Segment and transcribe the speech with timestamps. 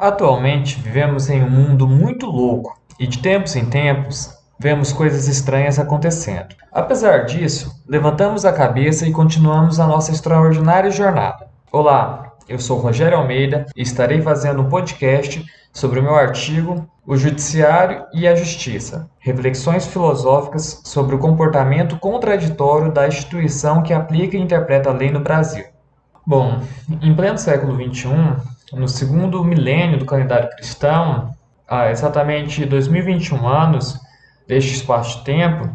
[0.00, 5.78] Atualmente vivemos em um mundo muito louco e de tempos em tempos vemos coisas estranhas
[5.78, 6.56] acontecendo.
[6.72, 11.50] Apesar disso, levantamos a cabeça e continuamos a nossa extraordinária jornada.
[11.70, 17.14] Olá, eu sou Rogério Almeida e estarei fazendo um podcast sobre o meu artigo O
[17.14, 24.40] Judiciário e a Justiça Reflexões filosóficas sobre o comportamento contraditório da instituição que aplica e
[24.40, 25.66] interpreta a lei no Brasil.
[26.26, 26.62] Bom,
[27.02, 28.08] em pleno século XXI,
[28.72, 31.34] no segundo milênio do calendário cristão,
[31.66, 33.98] há exatamente 2021 anos
[34.46, 35.68] deste espaço de tempo,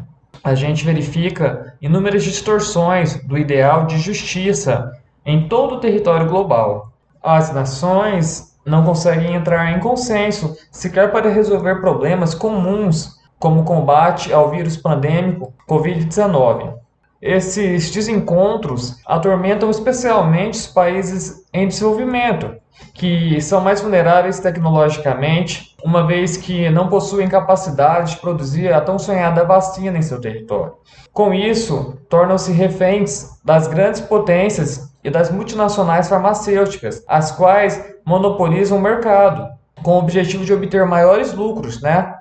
[0.43, 4.91] a gente verifica inúmeras distorções do ideal de justiça
[5.25, 6.91] em todo o território global.
[7.21, 14.33] As nações não conseguem entrar em consenso sequer para resolver problemas comuns, como o combate
[14.33, 16.73] ao vírus pandêmico Covid-19.
[17.21, 22.55] Esses desencontros atormentam especialmente os países em desenvolvimento,
[22.93, 28.97] que são mais vulneráveis tecnologicamente, uma vez que não possuem capacidade de produzir a tão
[28.97, 30.73] sonhada vacina em seu território.
[31.13, 38.81] Com isso, tornam-se reféns das grandes potências e das multinacionais farmacêuticas, as quais monopolizam o
[38.81, 39.47] mercado,
[39.83, 42.15] com o objetivo de obter maiores lucros, né?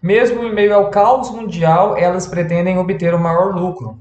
[0.00, 3.98] Mesmo em meio ao caos mundial, elas pretendem obter o maior lucro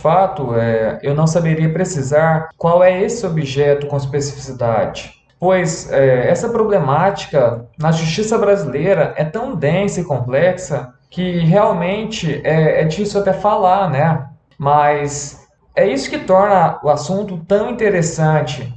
[0.00, 6.50] fato, é, eu não saberia precisar qual é esse objeto com especificidade, pois é, essa
[6.50, 13.32] problemática na justiça brasileira é tão densa e complexa que realmente é, é difícil até
[13.32, 14.28] falar, né?
[14.58, 18.72] Mas é isso que torna o assunto tão interessante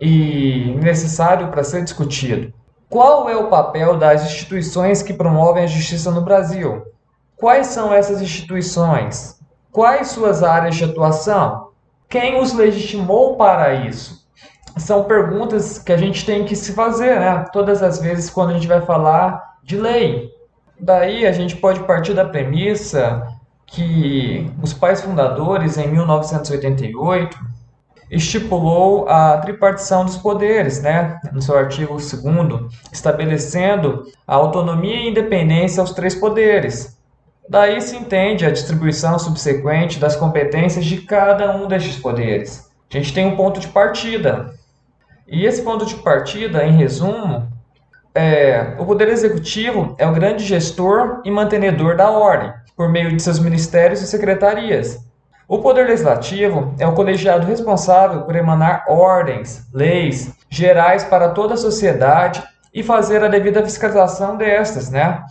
[0.00, 2.52] e necessário para ser discutido.
[2.90, 6.82] Qual é o papel das instituições que promovem a justiça no Brasil?
[7.36, 9.38] Quais são essas instituições?
[9.70, 11.68] Quais suas áreas de atuação?
[12.08, 14.17] Quem os legitimou para isso?
[14.78, 17.44] São perguntas que a gente tem que se fazer, né?
[17.52, 20.30] Todas as vezes quando a gente vai falar de lei.
[20.80, 23.26] Daí a gente pode partir da premissa
[23.66, 27.38] que os pais fundadores, em 1988,
[28.10, 35.82] estipulou a tripartição dos poderes, né, no seu artigo 2 estabelecendo a autonomia e independência
[35.82, 36.98] aos três poderes,
[37.48, 42.70] Daí se entende a distribuição subsequente das competências de cada um destes poderes.
[42.92, 44.52] A gente tem um ponto de partida.
[45.30, 47.46] E esse ponto de partida, em resumo,
[48.14, 53.22] é o Poder Executivo é o grande gestor e mantenedor da ordem, por meio de
[53.22, 55.06] seus ministérios e secretarias.
[55.46, 61.58] O Poder Legislativo é o colegiado responsável por emanar ordens, leis gerais para toda a
[61.58, 65.22] sociedade e fazer a devida fiscalização destas, né?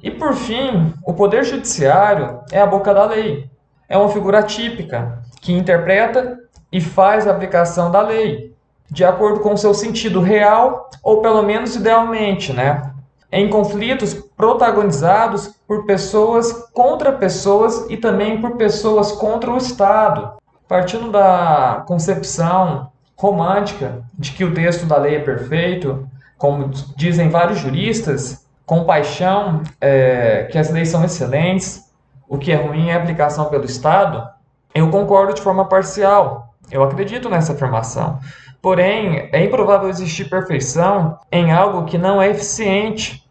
[0.00, 3.50] E por fim, o Poder Judiciário é a boca da lei.
[3.88, 6.38] É uma figura típica que interpreta
[6.70, 8.53] e faz a aplicação da lei
[8.94, 12.92] de acordo com seu sentido real ou pelo menos idealmente, né?
[13.30, 20.34] Em conflitos protagonizados por pessoas contra pessoas e também por pessoas contra o Estado.
[20.68, 27.58] Partindo da concepção romântica de que o texto da lei é perfeito, como dizem vários
[27.58, 31.92] juristas, compaixão, é, que as leis são excelentes,
[32.28, 34.26] o que é ruim é a aplicação pelo Estado,
[34.72, 36.43] eu concordo de forma parcial.
[36.70, 38.18] Eu acredito nessa afirmação.
[38.60, 43.22] Porém, é improvável existir perfeição em algo que não é eficiente,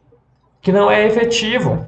[0.62, 1.88] que não é efetivo.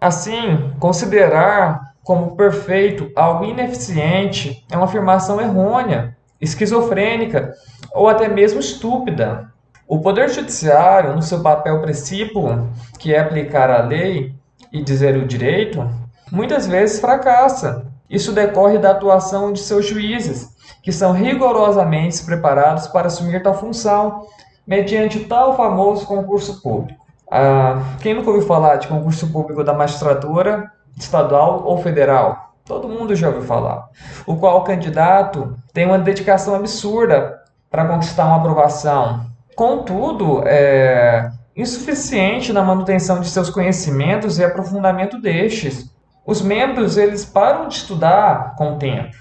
[0.00, 7.52] Assim, considerar como perfeito algo ineficiente é uma afirmação errônea, esquizofrênica
[7.92, 9.52] ou até mesmo estúpida.
[9.86, 12.68] O Poder Judiciário, no seu papel principal,
[12.98, 14.34] que é aplicar a lei
[14.72, 15.86] e dizer o direito,
[16.30, 17.86] muitas vezes fracassa.
[18.08, 20.48] Isso decorre da atuação de seus juízes,
[20.82, 24.26] que são rigorosamente preparados para assumir tal função,
[24.66, 27.04] mediante tal famoso concurso público.
[27.30, 32.54] Ah, quem nunca ouviu falar de concurso público da magistratura estadual ou federal?
[32.64, 33.88] Todo mundo já ouviu falar.
[34.26, 37.38] O qual o candidato tem uma dedicação absurda
[37.70, 45.90] para conquistar uma aprovação, Contudo, é insuficiente na manutenção de seus conhecimentos e aprofundamento destes.
[46.28, 49.16] Os membros eles param de estudar com o tempo.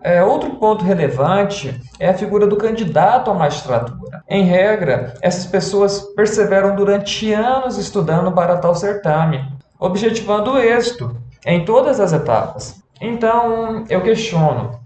[0.00, 4.22] É, outro ponto relevante é a figura do candidato à magistratura.
[4.28, 9.44] Em regra, essas pessoas perseveram durante anos estudando para tal certame,
[9.80, 12.80] objetivando o êxito em todas as etapas.
[13.00, 14.78] Então, eu questiono: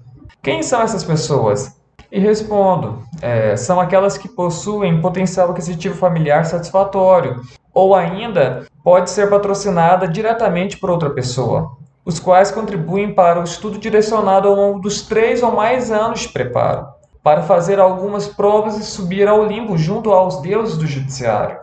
[0.43, 1.79] quem são essas pessoas?
[2.11, 7.43] E respondo: é, são aquelas que possuem potencial aquisitivo familiar satisfatório,
[7.79, 13.79] ou ainda pode ser patrocinada diretamente por outra pessoa, os quais contribuem para o estudo
[13.79, 16.89] direcionado ao longo dos três ou mais anos de preparo.
[17.23, 21.59] para fazer algumas provas e subir ao limbo junto aos deuses do judiciário.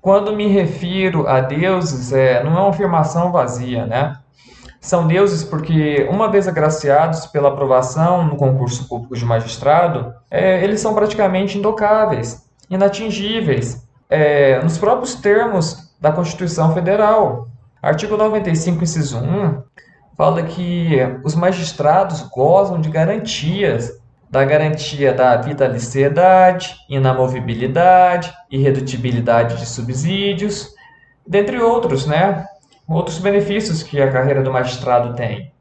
[0.00, 4.18] Quando me refiro a deuses, é, não é uma afirmação vazia, né?
[4.78, 10.80] São deuses porque, uma vez agraciados pela aprovação no concurso público de magistrado, é, eles
[10.80, 17.48] são praticamente intocáveis, inatingíveis, é, nos próprios termos da Constituição Federal.
[17.80, 19.62] Artigo 95, inciso 1,
[20.16, 23.98] fala que os magistrados gozam de garantias,
[24.28, 30.74] da garantia da vitaliciedade, inamovibilidade, irredutibilidade de subsídios,
[31.26, 32.44] dentre outros, né?
[32.86, 35.52] outros benefícios que a carreira do magistrado tem.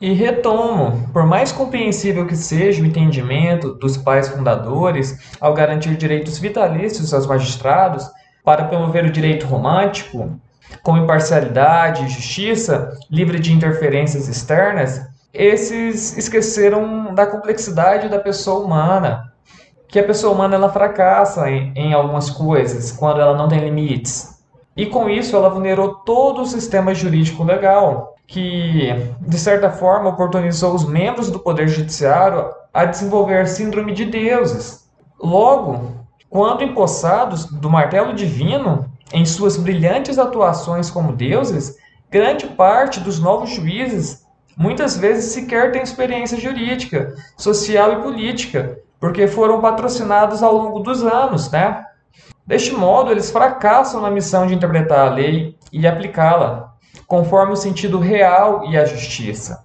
[0.00, 6.38] E retomo, por mais compreensível que seja o entendimento dos pais fundadores ao garantir direitos
[6.38, 8.10] vitalícios aos magistrados
[8.44, 10.38] para promover o direito romântico,
[10.82, 15.00] com imparcialidade e justiça, livre de interferências externas,
[15.32, 19.32] esses esqueceram da complexidade da pessoa humana,
[19.88, 24.42] que a pessoa humana ela fracassa em, em algumas coisas quando ela não tem limites.
[24.76, 28.88] E com isso ela vulnerou todo o sistema jurídico legal, que
[29.20, 34.88] de certa forma oportunizou os membros do Poder Judiciário a desenvolver síndrome de deuses.
[35.20, 35.92] Logo,
[36.28, 41.76] quando empossados do martelo divino, em suas brilhantes atuações como deuses,
[42.10, 44.24] grande parte dos novos juízes
[44.56, 51.02] muitas vezes sequer tem experiência jurídica, social e política, porque foram patrocinados ao longo dos
[51.02, 51.84] anos, né?
[52.46, 56.73] Deste modo, eles fracassam na missão de interpretar a lei e aplicá-la,
[57.14, 59.64] conforme o sentido real e a justiça.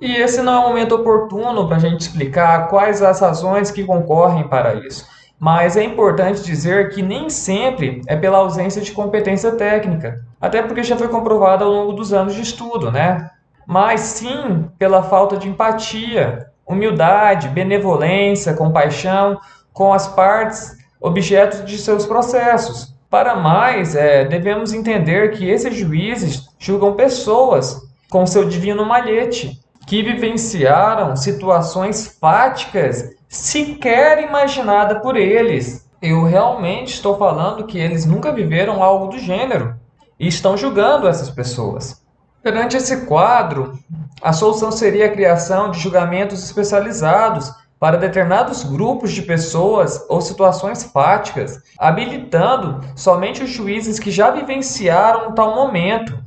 [0.00, 3.84] E esse não é o momento oportuno para a gente explicar quais as razões que
[3.84, 5.06] concorrem para isso.
[5.38, 10.82] Mas é importante dizer que nem sempre é pela ausência de competência técnica, até porque
[10.82, 13.30] já foi comprovado ao longo dos anos de estudo, né?
[13.64, 19.38] Mas sim pela falta de empatia, humildade, benevolência, compaixão
[19.72, 22.92] com as partes objetos de seus processos.
[23.10, 30.02] Para mais, é, devemos entender que esses juízes julgam pessoas com seu divino malhete, que
[30.02, 35.88] vivenciaram situações fáticas sequer imaginada por eles.
[36.02, 39.74] Eu realmente estou falando que eles nunca viveram algo do gênero
[40.20, 42.02] e estão julgando essas pessoas.
[42.42, 43.78] Perante esse quadro,
[44.22, 50.84] a solução seria a criação de julgamentos especializados para determinados grupos de pessoas ou situações
[50.84, 56.18] fáticas, habilitando somente os juízes que já vivenciaram tal momento,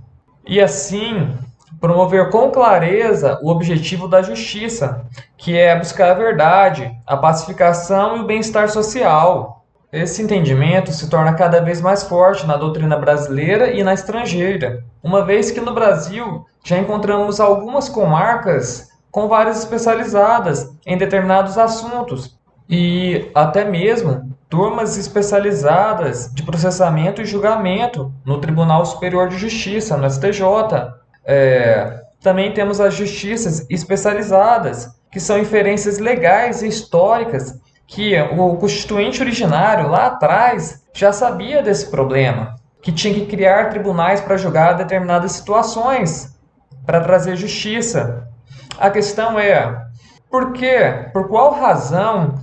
[0.48, 1.36] e assim
[1.80, 5.06] promover com clareza o objetivo da justiça,
[5.38, 9.66] que é buscar a verdade, a pacificação e o bem-estar social.
[9.92, 15.26] Esse entendimento se torna cada vez mais forte na doutrina brasileira e na estrangeira, uma
[15.26, 23.30] vez que no Brasil já encontramos algumas comarcas com várias especializadas em determinados assuntos e
[23.36, 30.44] até mesmo turmas especializadas de processamento e julgamento no Tribunal Superior de Justiça, no STJ.
[31.26, 39.22] É, também temos as justiças especializadas, que são inferências legais e históricas que o constituinte
[39.22, 45.34] originário lá atrás já sabia desse problema, que tinha que criar tribunais para julgar determinadas
[45.34, 46.38] situações,
[46.86, 48.31] para trazer justiça.
[48.82, 49.80] A questão é,
[50.28, 51.12] por quê?
[51.14, 52.40] Por qual razão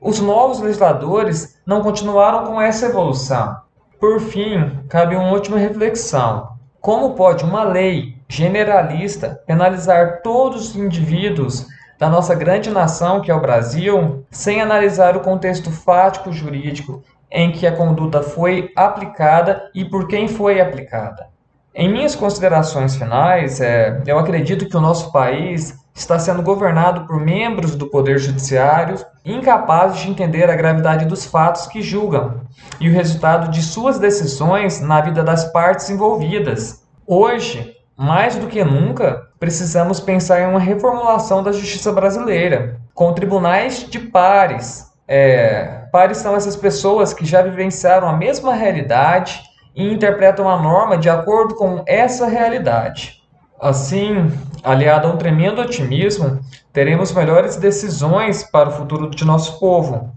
[0.00, 3.56] os novos legisladores não continuaram com essa evolução?
[4.00, 6.48] Por fim, cabe uma última reflexão.
[6.80, 11.68] Como pode uma lei generalista penalizar todos os indivíduos
[12.00, 17.00] da nossa grande nação, que é o Brasil, sem analisar o contexto fático jurídico
[17.30, 21.35] em que a conduta foi aplicada e por quem foi aplicada?
[21.78, 27.20] Em minhas considerações finais, é, eu acredito que o nosso país está sendo governado por
[27.20, 32.40] membros do Poder Judiciário incapazes de entender a gravidade dos fatos que julgam
[32.80, 36.82] e o resultado de suas decisões na vida das partes envolvidas.
[37.06, 43.86] Hoje, mais do que nunca, precisamos pensar em uma reformulação da justiça brasileira, com tribunais
[43.86, 44.90] de pares.
[45.06, 49.42] É, pares são essas pessoas que já vivenciaram a mesma realidade
[49.76, 53.22] e interpretam a norma de acordo com essa realidade.
[53.60, 56.40] Assim, aliado a um tremendo otimismo,
[56.72, 60.15] teremos melhores decisões para o futuro de nosso povo.